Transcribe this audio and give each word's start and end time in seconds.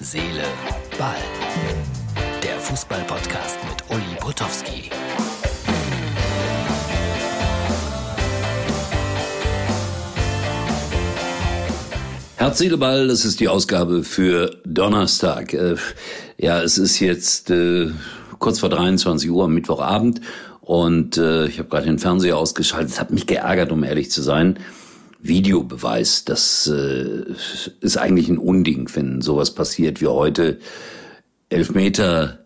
Seele, 0.00 0.44
Ball. 0.96 1.16
Der 2.40 2.60
Fußball-Podcast 2.60 3.58
mit 3.68 3.96
Uli 3.96 4.16
Potowski. 4.20 4.90
Herz, 12.36 12.58
Seele, 12.58 12.78
Ball, 12.78 13.08
das 13.08 13.24
ist 13.24 13.40
die 13.40 13.48
Ausgabe 13.48 14.04
für 14.04 14.60
Donnerstag. 14.64 15.52
Äh, 15.52 15.74
ja, 16.36 16.62
es 16.62 16.78
ist 16.78 17.00
jetzt 17.00 17.50
äh, 17.50 17.90
kurz 18.38 18.60
vor 18.60 18.68
23 18.68 19.28
Uhr 19.28 19.46
am 19.46 19.54
Mittwochabend 19.54 20.20
und 20.60 21.16
äh, 21.16 21.46
ich 21.46 21.58
habe 21.58 21.68
gerade 21.68 21.86
den 21.86 21.98
Fernseher 21.98 22.36
ausgeschaltet. 22.36 22.92
Es 22.92 23.00
hat 23.00 23.10
mich 23.10 23.26
geärgert, 23.26 23.72
um 23.72 23.82
ehrlich 23.82 24.12
zu 24.12 24.22
sein. 24.22 24.60
Videobeweis, 25.20 26.24
das 26.24 26.66
äh, 26.66 27.24
ist 27.80 27.98
eigentlich 27.98 28.28
ein 28.28 28.38
Unding, 28.38 28.88
wenn 28.94 29.20
sowas 29.20 29.52
passiert 29.52 30.00
wie 30.00 30.06
heute. 30.06 30.58
Elfmeter 31.48 32.40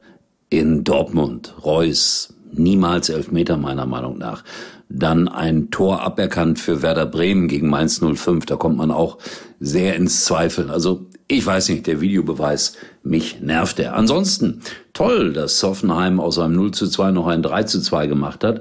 in 0.49 0.85
Dortmund, 0.85 1.55
Reus, 1.65 2.35
niemals 2.53 3.09
Elfmeter 3.09 3.57
meiner 3.57 3.87
Meinung 3.87 4.19
nach. 4.19 4.45
Dann 4.89 5.29
ein 5.29 5.71
Tor 5.71 6.03
aberkannt 6.03 6.59
für 6.59 6.83
Werder 6.83 7.07
Bremen 7.07 7.49
gegen 7.49 7.69
Mainz 7.69 8.01
05, 8.01 8.47
da 8.47 8.57
kommt 8.57 8.77
man 8.77 8.91
auch 8.91 9.19
sehr 9.59 9.97
ins 9.97 10.25
Zweifeln. 10.25 10.71
Also 10.71 11.07
ich 11.29 11.45
weiß 11.45 11.71
nicht, 11.71 11.87
der 11.87 12.01
Videobeweis, 12.01 12.77
mich 13.03 13.41
nervt 13.41 13.79
er. 13.79 13.95
Ansonsten 13.97 14.61
toll, 14.93 15.33
dass 15.33 15.63
Hoffenheim 15.63 16.21
aus 16.21 16.39
einem 16.39 16.57
0 16.57 16.73
zu 16.73 16.87
2 16.87 17.11
noch 17.11 17.27
ein 17.27 17.43
3 17.43 17.63
zu 17.65 17.81
2 17.81 18.07
gemacht 18.07 18.45
hat 18.45 18.61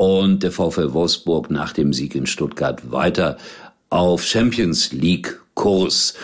und 0.00 0.42
der 0.42 0.50
VfL 0.50 0.94
Wolfsburg 0.94 1.50
nach 1.50 1.74
dem 1.74 1.92
Sieg 1.92 2.14
in 2.14 2.24
Stuttgart 2.24 2.90
weiter 2.90 3.36
auf 3.90 4.24
Champions 4.24 4.92
League 4.92 5.38
Kurs. 5.52 6.14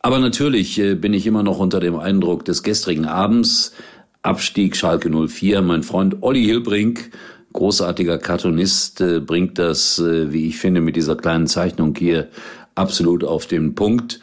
Aber 0.00 0.18
natürlich 0.18 0.78
äh, 0.78 0.94
bin 0.94 1.12
ich 1.12 1.26
immer 1.26 1.42
noch 1.42 1.58
unter 1.58 1.78
dem 1.78 1.98
Eindruck 1.98 2.46
des 2.46 2.62
gestrigen 2.62 3.04
Abends. 3.04 3.74
Abstieg 4.22 4.76
Schalke 4.76 5.10
04. 5.10 5.60
Mein 5.60 5.82
Freund 5.82 6.22
Olli 6.22 6.42
Hilbrink, 6.42 7.10
großartiger 7.52 8.16
Cartoonist, 8.16 9.02
äh, 9.02 9.20
bringt 9.20 9.58
das, 9.58 9.98
äh, 9.98 10.32
wie 10.32 10.48
ich 10.48 10.56
finde, 10.56 10.80
mit 10.80 10.96
dieser 10.96 11.16
kleinen 11.16 11.48
Zeichnung 11.48 11.94
hier 11.98 12.28
absolut 12.76 13.24
auf 13.24 13.46
den 13.46 13.74
Punkt. 13.74 14.20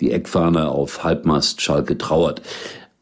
Die 0.00 0.10
Eckfahne 0.10 0.70
auf 0.70 1.04
Halbmast 1.04 1.60
Schalke 1.60 1.98
trauert. 1.98 2.40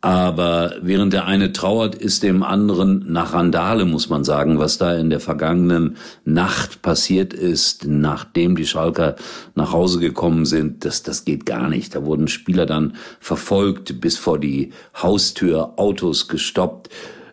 Aber 0.07 0.77
während 0.83 1.13
der 1.15 1.27
eine 1.27 1.53
trauert, 1.53 1.97
ist 1.97 2.23
dem 2.23 2.45
anderen 2.45 3.11
nach 3.11 3.33
Randale, 3.33 3.85
muss 3.85 4.09
man 4.09 4.23
sagen, 4.23 4.61
was 4.61 4.79
da 4.79 4.95
in 4.95 5.11
der 5.11 5.19
vergangenen 5.19 5.97
Nacht 6.25 6.81
passiert 6.81 7.35
ist, 7.35 7.87
nachdem 7.89 8.55
die 8.55 8.69
Schalker 8.69 9.17
nach 9.57 9.73
Hause 9.73 9.99
gekommen 9.99 10.47
sind. 10.47 10.85
Das, 10.85 11.03
das 11.03 11.25
geht 11.25 11.45
gar 11.45 11.69
nicht. 11.69 11.97
Da 11.97 12.05
wurden 12.05 12.29
Spieler 12.29 12.67
dann 12.67 12.95
verfolgt 13.19 14.01
bis 14.01 14.17
vor 14.17 14.39
die 14.39 14.71
Haustür, 14.95 15.73
Autos 15.75 16.29
gestoppt, 16.29 16.89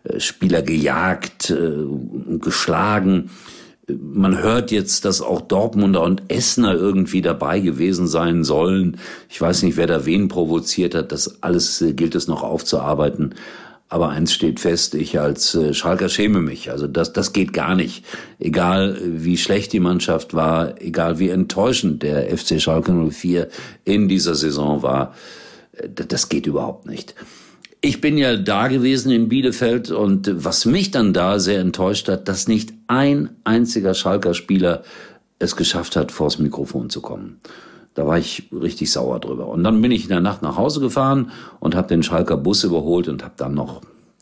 äh, 0.06 0.20
Spieler 0.20 0.64
gejagt, 0.64 1.52
äh, 1.52 2.40
geschlagen 2.40 3.30
man 3.88 4.42
hört 4.42 4.72
jetzt, 4.72 5.06
dass 5.06 5.22
auch 5.22 5.42
Dortmunder 5.42 6.02
und 6.04 6.24
Essener 6.30 6.74
irgendwie 6.74 7.22
dabei 7.22 7.60
gewesen 7.60 8.08
sein 8.08 8.44
sollen. 8.44 8.98
Ich 9.30 9.42
weiß 9.42 9.64
nicht, 9.64 9.76
wer 9.78 9.88
da 9.88 10.06
wen 10.06 10.30
provoziert 10.30 10.96
hat. 10.96 11.12
Das 11.12 11.42
alles 11.44 11.82
äh, 11.82 11.94
gilt 11.94 12.16
es 12.16 12.28
noch 12.28 12.44
aufzuarbeiten. 12.44 13.36
Aber 13.90 14.10
eins 14.10 14.34
steht 14.34 14.60
fest, 14.60 14.96
ich 14.96 15.20
als 15.20 15.54
äh, 15.54 15.74
Schalker 15.74 16.10
schäme 16.10 16.42
mich. 16.42 16.72
Also 16.72 16.88
das, 16.88 17.14
das 17.14 17.34
geht 17.34 17.52
gar 17.52 17.76
nicht. 17.76 18.06
Egal 18.40 19.00
wie 19.04 19.38
schlecht 19.38 19.74
die 19.74 19.82
Mannschaft 19.82 20.34
war, 20.34 20.82
egal 20.82 21.20
wie 21.20 21.30
enttäuschend 21.30 22.04
der 22.04 22.36
FC 22.36 22.62
Schalke 22.62 22.92
04 22.94 23.50
in 23.84 24.08
dieser 24.08 24.36
Saison 24.36 24.82
war, 24.82 25.14
äh, 25.74 25.90
das 25.90 26.30
geht 26.30 26.48
überhaupt 26.48 26.88
nicht. 26.88 27.16
Ich 27.86 28.00
bin 28.00 28.18
ja 28.18 28.38
da 28.38 28.70
gewesen 28.70 29.12
in 29.12 29.28
Bielefeld 29.28 29.92
und 29.92 30.46
was 30.46 30.64
mich 30.64 30.92
dann 30.92 31.12
da 31.12 31.38
sehr 31.38 31.60
enttäuscht 31.60 32.08
hat, 32.08 32.30
dass 32.30 32.48
nicht 32.48 32.72
ein 32.88 33.32
einziger 33.44 33.94
Schalker 33.94 34.34
Spieler 34.34 34.84
es 35.38 35.58
geschafft 35.58 35.98
hat, 35.98 36.14
vors 36.14 36.40
Mikrofon 36.40 36.90
zu 36.90 37.02
kommen. 37.02 37.42
Da 37.94 38.08
war 38.08 38.18
ich 38.18 38.48
richtig 38.54 38.90
sauer 38.90 39.20
drüber. 39.20 39.50
Und 39.50 39.66
dann 39.66 39.82
bin 39.82 39.92
ich 39.92 40.04
in 40.04 40.10
der 40.10 40.22
Nacht 40.22 40.42
nach 40.42 40.56
Hause 40.56 40.80
gefahren 40.80 41.32
und 41.60 41.76
habe 41.76 41.90
den 41.90 42.04
Schalker 42.04 42.38
Bus 42.38 42.64
überholt 42.64 43.10
und 43.10 43.22
habe 43.22 43.34
dann 43.36 43.54
noch, 43.54 43.82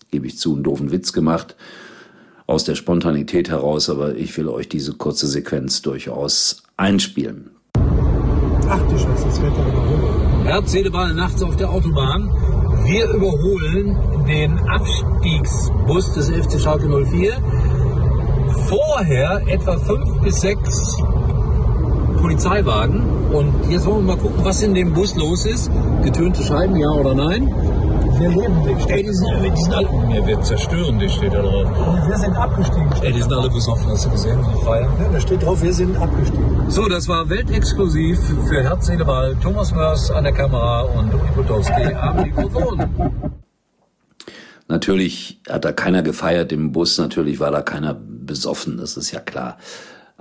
gebe 0.09 0.25
ich 0.25 0.39
zu, 0.39 0.55
einen 0.55 0.63
doofen 0.63 0.91
Witz 0.91 1.13
gemacht 1.13 1.55
aus 2.47 2.63
der 2.63 2.73
Spontanität 2.73 3.47
heraus. 3.51 3.91
Aber 3.91 4.15
ich 4.15 4.35
will 4.37 4.47
euch 4.47 4.69
diese 4.69 4.93
kurze 4.93 5.27
Sequenz 5.27 5.83
durchaus 5.83 6.63
einspielen. 6.77 7.51
Ach 7.75 8.81
du 8.89 8.97
Scheiße, 8.97 9.25
das 9.25 9.39
Wetter 9.39 9.67
überholt. 9.67 10.45
Herz, 10.45 10.91
Ball, 10.91 11.13
nachts 11.13 11.43
auf 11.43 11.55
der 11.57 11.69
Autobahn. 11.69 12.60
Wir 12.83 13.07
überholen 13.09 13.97
den 14.27 14.59
Abstiegsbus 14.67 16.13
des 16.13 16.29
FC 16.29 16.59
Schalke 16.59 16.87
04. 16.87 17.33
Vorher 18.67 19.41
etwa 19.47 19.77
fünf 19.77 20.21
bis 20.21 20.41
sechs 20.41 20.97
Polizeiwagen. 22.19 23.03
Und 23.31 23.53
jetzt 23.69 23.85
wollen 23.85 24.05
wir 24.05 24.15
mal 24.15 24.21
gucken, 24.21 24.43
was 24.43 24.61
in 24.61 24.73
dem 24.73 24.93
Bus 24.93 25.15
los 25.15 25.45
ist. 25.45 25.71
Getönte 26.03 26.43
Scheiben, 26.43 26.75
ja 26.75 26.89
oder 26.89 27.13
nein? 27.13 27.53
Wir 28.21 28.29
leben 28.29 28.63
dich. 28.63 28.87
Ey, 28.87 29.01
die 29.01 29.13
sind, 29.13 29.29
die 29.43 29.61
sind 29.61 29.73
alle. 29.73 29.87
Ja, 30.15 30.27
wir 30.27 30.41
zerstören 30.41 30.99
dich, 30.99 31.11
steht 31.11 31.33
da 31.33 31.41
drauf. 31.41 32.07
Wir 32.07 32.17
sind 32.19 32.35
abgestiegen. 32.35 32.91
Ey, 33.01 33.13
die 33.13 33.21
sind 33.21 33.33
alle 33.33 33.49
besoffen, 33.49 33.89
hast 33.89 34.05
du 34.05 34.11
gesehen, 34.11 34.39
die 34.47 34.63
feiern? 34.63 34.93
Ja, 34.99 35.09
da 35.09 35.19
steht 35.19 35.41
drauf, 35.41 35.59
wir 35.63 35.73
sind 35.73 35.97
abgestiegen. 35.97 36.69
So, 36.69 36.87
das 36.87 37.07
war 37.07 37.27
weltexklusiv 37.27 38.19
für 38.47 38.61
Herz, 38.61 38.85
Seele, 38.85 39.05
Ball. 39.05 39.35
Thomas 39.41 39.73
Mörs 39.73 40.11
an 40.11 40.23
der 40.23 40.33
Kamera 40.33 40.81
und 40.81 41.11
Uli 41.11 41.31
Potowski 41.33 41.95
am 41.95 42.21
Mikrofon. 42.21 43.21
Natürlich 44.67 45.41
hat 45.49 45.65
da 45.65 45.71
keiner 45.71 46.03
gefeiert 46.03 46.51
im 46.51 46.71
Bus, 46.71 46.99
natürlich 46.99 47.39
war 47.39 47.49
da 47.49 47.63
keiner 47.63 47.95
besoffen, 47.95 48.77
das 48.77 48.97
ist 48.97 49.11
ja 49.11 49.19
klar. 49.19 49.57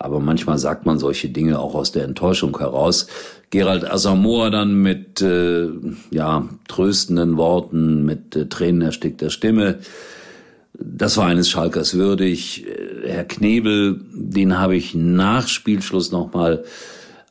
Aber 0.01 0.19
manchmal 0.19 0.57
sagt 0.57 0.87
man 0.87 0.99
solche 0.99 1.29
Dinge 1.29 1.59
auch 1.59 1.75
aus 1.75 1.93
der 1.93 2.05
Enttäuschung 2.05 2.59
heraus. 2.59 3.07
Gerald 3.51 3.89
Asamoah 3.89 4.51
dann 4.51 4.81
mit 4.81 5.21
äh, 5.21 5.69
ja, 6.11 6.49
tröstenden 6.69 7.37
Worten, 7.37 8.07
mit 8.07 8.35
äh, 8.35 8.47
tränenerstickter 8.47 9.29
Stimme. 9.29 9.81
Das 10.73 11.19
war 11.19 11.27
eines 11.27 11.51
Schalkers 11.51 11.93
würdig. 11.93 12.67
Äh, 12.67 13.11
Herr 13.11 13.25
Knebel, 13.25 14.01
den 14.15 14.59
habe 14.59 14.75
ich 14.75 14.95
nach 14.95 15.49
Spielschluss 15.49 16.13
nochmal 16.13 16.65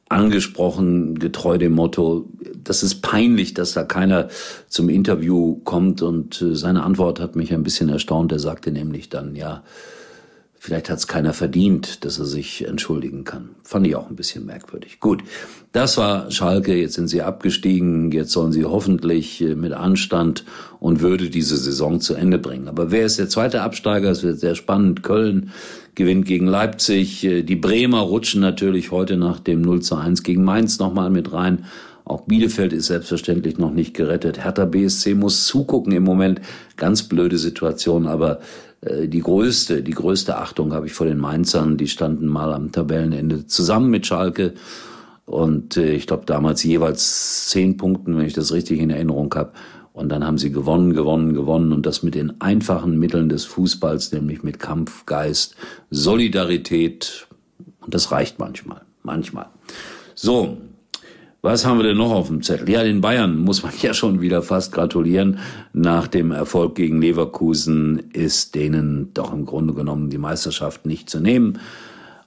angesprochen, 0.07 1.17
getreu 1.17 1.57
dem 1.57 1.73
Motto, 1.73 2.29
das 2.63 2.83
ist 2.83 3.01
peinlich, 3.01 3.55
dass 3.55 3.73
da 3.73 3.83
keiner 3.83 4.29
zum 4.67 4.89
Interview 4.89 5.55
kommt. 5.63 6.03
Und 6.03 6.39
äh, 6.43 6.55
seine 6.55 6.83
Antwort 6.83 7.19
hat 7.19 7.35
mich 7.35 7.51
ein 7.51 7.63
bisschen 7.63 7.89
erstaunt. 7.89 8.31
Er 8.31 8.39
sagte 8.39 8.71
nämlich 8.71 9.09
dann, 9.09 9.35
ja, 9.35 9.63
Vielleicht 10.61 10.89
hat 10.89 10.97
es 10.97 11.07
keiner 11.07 11.31
verdient, 11.33 12.03
dass 12.03 12.19
er 12.19 12.25
sich 12.25 12.67
entschuldigen 12.67 13.23
kann. 13.23 13.51
Fand 13.63 13.87
ich 13.87 13.95
auch 13.95 14.09
ein 14.09 14.17
bisschen 14.17 14.45
merkwürdig. 14.45 14.99
Gut, 14.99 15.23
das 15.71 15.97
war 15.97 16.29
Schalke. 16.31 16.75
Jetzt 16.75 16.95
sind 16.95 17.07
sie 17.07 17.21
abgestiegen. 17.21 18.11
Jetzt 18.11 18.33
sollen 18.33 18.51
sie 18.51 18.65
hoffentlich 18.65 19.41
äh, 19.41 19.55
mit 19.55 19.71
Anstand 19.71 20.43
und 20.81 20.99
Würde 20.99 21.29
diese 21.29 21.55
Saison 21.55 22.01
zu 22.01 22.13
Ende 22.13 22.39
bringen. 22.39 22.67
Aber 22.67 22.91
wer 22.91 23.05
ist 23.05 23.19
der 23.19 23.29
zweite 23.29 23.61
Absteiger? 23.61 24.11
Es 24.11 24.21
wird 24.21 24.41
sehr 24.41 24.55
spannend. 24.55 25.01
Köln 25.01 25.51
gewinnt 25.95 26.25
gegen 26.25 26.45
Leipzig. 26.45 27.23
Äh, 27.23 27.43
die 27.43 27.55
Bremer 27.55 28.01
rutschen 28.01 28.41
natürlich 28.41 28.91
heute 28.91 29.15
nach 29.15 29.39
dem 29.39 29.61
0 29.61 29.81
zu 29.81 29.95
1 29.95 30.23
gegen 30.23 30.43
Mainz 30.43 30.77
nochmal 30.77 31.09
mit 31.09 31.31
rein. 31.31 31.65
Auch 32.03 32.21
Bielefeld 32.21 32.73
ist 32.73 32.87
selbstverständlich 32.87 33.59
noch 33.59 33.71
nicht 33.71 33.93
gerettet. 33.93 34.43
Hertha 34.43 34.65
BSC 34.65 35.13
muss 35.13 35.45
zugucken 35.45 35.93
im 35.93 36.03
Moment. 36.03 36.41
Ganz 36.75 37.03
blöde 37.03 37.37
Situation, 37.37 38.07
aber 38.07 38.39
die 38.81 39.19
größte, 39.19 39.83
die 39.83 39.91
größte 39.91 40.37
Achtung 40.37 40.73
habe 40.73 40.87
ich 40.87 40.93
vor 40.93 41.05
den 41.05 41.17
Mainzern. 41.17 41.77
Die 41.77 41.87
standen 41.87 42.27
mal 42.27 42.53
am 42.53 42.71
Tabellenende 42.71 43.45
zusammen 43.45 43.89
mit 43.89 44.05
Schalke. 44.05 44.53
Und 45.25 45.77
äh, 45.77 45.93
ich 45.93 46.07
glaube 46.07 46.25
damals 46.25 46.63
jeweils 46.63 47.49
zehn 47.49 47.77
Punkten, 47.77 48.17
wenn 48.17 48.25
ich 48.25 48.33
das 48.33 48.53
richtig 48.53 48.79
in 48.79 48.89
Erinnerung 48.89 49.33
habe. 49.35 49.51
Und 49.91 50.09
dann 50.09 50.25
haben 50.25 50.37
sie 50.37 50.51
gewonnen, 50.51 50.93
gewonnen, 50.93 51.33
gewonnen. 51.33 51.73
Und 51.73 51.85
das 51.85 52.03
mit 52.03 52.15
den 52.15 52.39
einfachen 52.39 52.97
Mitteln 52.97 53.27
des 53.27 53.45
Fußballs, 53.45 54.11
nämlich 54.13 54.43
mit 54.43 54.59
Kampfgeist, 54.59 55.55
Solidarität. 55.89 57.27
Und 57.81 57.93
das 57.93 58.11
reicht 58.11 58.39
manchmal. 58.39 58.81
Manchmal. 59.03 59.47
So, 60.15 60.57
was 61.41 61.65
haben 61.65 61.79
wir 61.79 61.83
denn 61.83 61.97
noch 61.97 62.11
auf 62.11 62.27
dem 62.27 62.43
Zettel? 62.43 62.69
Ja, 62.69 62.83
den 62.83 63.01
Bayern 63.01 63.37
muss 63.37 63.63
man 63.63 63.71
ja 63.81 63.93
schon 63.93 64.19
wieder 64.19 64.41
fast 64.41 64.71
gratulieren. 64.73 65.39
Nach 65.71 66.07
dem 66.07 66.31
Erfolg 66.31 66.75
gegen 66.75 67.01
Leverkusen 67.01 68.09
ist 68.11 68.55
denen 68.55 69.13
doch 69.13 69.31
im 69.33 69.45
Grunde 69.45 69.73
genommen 69.73 70.09
die 70.09 70.17
Meisterschaft 70.17 70.85
nicht 70.85 71.09
zu 71.09 71.19
nehmen. 71.19 71.59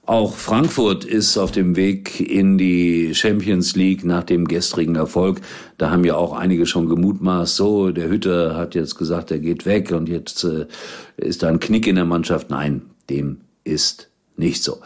Auch 0.05 0.35
Frankfurt 0.35 1.05
ist 1.05 1.37
auf 1.37 1.51
dem 1.51 1.77
Weg 1.77 2.19
in 2.19 2.57
die 2.57 3.15
Champions 3.15 3.75
League 3.77 4.03
nach 4.03 4.25
dem 4.25 4.49
gestrigen 4.49 4.95
Erfolg. 4.95 5.39
Da 5.77 5.91
haben 5.91 6.03
ja 6.03 6.15
auch 6.15 6.33
einige 6.33 6.65
schon 6.65 6.89
gemutmaßt, 6.89 7.55
so, 7.55 7.91
der 7.91 8.09
Hütter 8.09 8.57
hat 8.57 8.75
jetzt 8.75 8.97
gesagt, 8.97 9.31
er 9.31 9.39
geht 9.39 9.65
weg 9.65 9.91
und 9.91 10.09
jetzt 10.09 10.43
äh, 10.43 10.65
ist 11.15 11.41
da 11.41 11.47
ein 11.47 11.61
Knick 11.61 11.87
in 11.87 11.95
der 11.95 12.03
Mannschaft. 12.03 12.49
Nein, 12.49 12.81
dem 13.09 13.37
ist 13.63 14.09
nicht 14.35 14.61
so. 14.61 14.81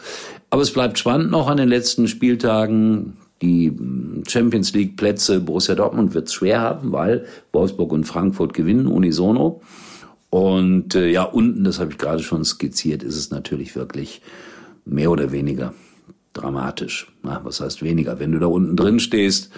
Aber 0.50 0.62
es 0.62 0.72
bleibt 0.72 1.00
spannend 1.00 1.32
noch 1.32 1.48
an 1.48 1.56
den 1.56 1.68
letzten 1.68 2.06
Spieltagen. 2.06 3.16
Die 3.42 3.68
hm, 3.68 4.24
Champions 4.26 4.72
League 4.74 4.96
Plätze 4.96 5.40
Borussia 5.40 5.74
Dortmund 5.74 6.14
wird 6.14 6.28
es 6.28 6.34
schwer 6.34 6.60
haben, 6.60 6.92
weil 6.92 7.26
Wolfsburg 7.52 7.92
und 7.92 8.04
Frankfurt 8.04 8.54
gewinnen 8.54 8.86
unisono. 8.86 9.60
Und 10.30 10.94
äh, 10.94 11.08
ja, 11.08 11.22
unten, 11.22 11.64
das 11.64 11.80
habe 11.80 11.92
ich 11.92 11.98
gerade 11.98 12.22
schon 12.22 12.44
skizziert, 12.44 13.02
ist 13.02 13.16
es 13.16 13.30
natürlich 13.30 13.76
wirklich 13.76 14.20
mehr 14.84 15.10
oder 15.10 15.32
weniger 15.32 15.72
dramatisch. 16.34 17.10
Na, 17.22 17.40
was 17.44 17.60
heißt 17.60 17.82
weniger? 17.82 18.18
Wenn 18.18 18.32
du 18.32 18.38
da 18.38 18.46
unten 18.46 18.76
drin 18.76 19.00
stehst 19.00 19.50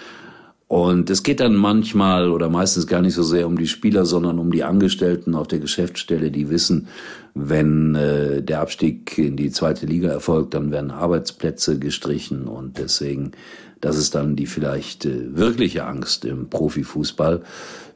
und 0.71 1.11
es 1.11 1.25
geht 1.25 1.41
dann 1.41 1.57
manchmal 1.57 2.31
oder 2.31 2.49
meistens 2.49 2.87
gar 2.87 3.03
nicht 3.03 3.15
so 3.15 3.25
sehr 3.25 3.49
um 3.49 3.59
die 3.59 3.67
Spieler, 3.67 4.07
sondern 4.07 4.39
um 4.39 4.53
die 4.53 4.63
Angestellten 4.63 5.35
auf 5.35 5.49
der 5.49 5.59
Geschäftsstelle, 5.59 6.31
die 6.31 6.49
wissen, 6.49 6.87
wenn 7.35 7.97
äh, 7.97 8.41
der 8.41 8.61
Abstieg 8.61 9.19
in 9.19 9.37
die 9.37 9.51
zweite 9.51 9.85
Liga 9.87 10.11
erfolgt, 10.11 10.55
dann 10.55 10.71
werden 10.71 10.93
Arbeitsplätze 10.93 11.81
gestrichen 11.81 12.45
und 12.47 12.79
deswegen, 12.79 13.33
das 13.81 13.99
ist 13.99 14.15
dann 14.15 14.37
die 14.37 14.47
vielleicht 14.47 15.07
äh, 15.07 15.37
wirkliche 15.37 15.87
Angst 15.87 16.25
im 16.25 16.49
Profifußball, 16.49 17.43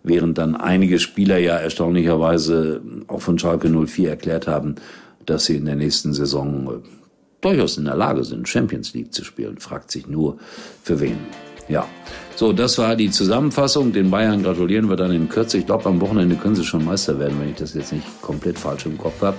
während 0.03 0.39
dann 0.39 0.57
einige 0.57 0.99
Spieler 0.99 1.39
ja 1.39 1.55
erstaunlicherweise 1.55 2.83
auch 3.07 3.23
von 3.23 3.39
Schalke 3.39 3.69
04 3.69 4.11
erklärt 4.11 4.49
haben, 4.49 4.75
dass 5.27 5.45
sie 5.45 5.59
in 5.59 5.67
der 5.67 5.77
nächsten 5.77 6.13
Saison 6.13 6.67
äh, 6.67 6.89
durchaus 7.41 7.79
in 7.79 7.85
der 7.85 7.95
Lage 7.95 8.25
sind, 8.25 8.49
Champions 8.49 8.95
League 8.95 9.15
zu 9.15 9.23
spielen. 9.23 9.59
Fragt 9.59 9.93
sich 9.93 10.09
nur, 10.09 10.39
für 10.83 10.99
wen. 10.99 11.19
Ja, 11.69 11.87
so, 12.37 12.53
das 12.53 12.79
war 12.79 12.97
die 12.97 13.11
Zusammenfassung. 13.11 13.93
Den 13.93 14.11
Bayern 14.11 14.43
gratulieren 14.43 14.89
wir 14.89 14.97
dann 14.97 15.13
in 15.13 15.29
Kürze. 15.29 15.59
Ich 15.59 15.67
glaube, 15.67 15.89
am 15.89 16.01
Wochenende 16.01 16.35
können 16.35 16.57
sie 16.57 16.65
schon 16.65 16.85
Meister 16.85 17.19
werden, 17.21 17.39
wenn 17.41 17.51
ich 17.51 17.57
das 17.57 17.75
jetzt 17.75 17.93
nicht 17.93 18.05
komplett 18.23 18.59
falsch 18.59 18.87
im 18.87 18.99
Kopf 18.99 19.23
habe. 19.23 19.37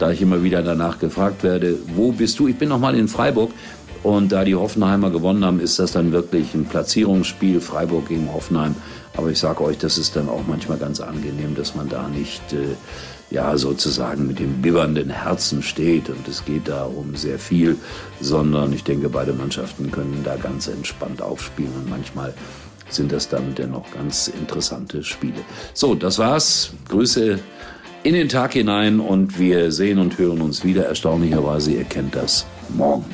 Da 0.00 0.10
ich 0.10 0.20
immer 0.20 0.42
wieder 0.42 0.62
danach 0.62 0.98
gefragt 0.98 1.44
werde, 1.44 1.78
wo 1.94 2.10
bist 2.10 2.40
du? 2.40 2.48
Ich 2.48 2.56
bin 2.56 2.68
noch 2.68 2.80
mal 2.80 2.96
in 2.96 3.06
Freiburg. 3.06 3.52
Und 4.02 4.32
da 4.32 4.42
die 4.42 4.56
Hoffenheimer 4.56 5.10
gewonnen 5.10 5.44
haben, 5.44 5.60
ist 5.60 5.78
das 5.78 5.92
dann 5.92 6.10
wirklich 6.10 6.54
ein 6.54 6.64
Platzierungsspiel, 6.64 7.60
Freiburg 7.60 8.08
gegen 8.08 8.32
Hoffenheim. 8.32 8.74
Aber 9.16 9.30
ich 9.30 9.38
sage 9.38 9.62
euch, 9.62 9.78
das 9.78 9.96
ist 9.96 10.16
dann 10.16 10.28
auch 10.28 10.42
manchmal 10.48 10.78
ganz 10.78 11.00
angenehm, 11.00 11.54
dass 11.54 11.76
man 11.76 11.88
da 11.88 12.08
nicht 12.08 12.52
äh, 12.52 12.74
ja 13.32 13.56
sozusagen 13.56 14.26
mit 14.26 14.38
dem 14.38 14.62
bibbernden 14.62 15.10
Herzen 15.10 15.62
steht 15.62 16.08
und 16.08 16.28
es 16.28 16.44
geht 16.44 16.68
da 16.68 16.84
um 16.84 17.16
sehr 17.16 17.38
viel, 17.38 17.76
sondern 18.20 18.72
ich 18.72 18.84
denke, 18.84 19.08
beide 19.08 19.32
Mannschaften 19.32 19.90
können 19.90 20.22
da 20.24 20.36
ganz 20.36 20.68
entspannt 20.68 21.22
aufspielen 21.22 21.72
und 21.74 21.90
manchmal 21.90 22.34
sind 22.88 23.10
das 23.10 23.28
dann 23.28 23.54
dennoch 23.54 23.90
ganz 23.92 24.28
interessante 24.28 25.02
Spiele. 25.02 25.40
So, 25.72 25.94
das 25.94 26.18
war's. 26.18 26.72
Grüße 26.88 27.38
in 28.02 28.14
den 28.14 28.28
Tag 28.28 28.52
hinein 28.52 29.00
und 29.00 29.38
wir 29.38 29.72
sehen 29.72 29.98
und 29.98 30.18
hören 30.18 30.40
uns 30.42 30.64
wieder. 30.64 30.86
Erstaunlicherweise, 30.86 31.72
ihr 31.72 31.84
kennt 31.84 32.14
das 32.14 32.44
morgen. 32.68 33.06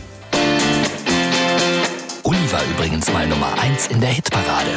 Uli 2.25 2.53
war 2.53 2.62
übrigens 2.75 3.12
mal 3.12 3.26
Nummer 3.26 3.53
1 3.61 3.88
in 3.88 4.00
der 4.00 4.11
Hitparade. 4.11 4.70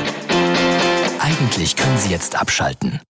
Eigentlich 1.19 1.75
können 1.75 1.97
Sie 1.97 2.09
jetzt 2.09 2.39
abschalten. 2.39 3.01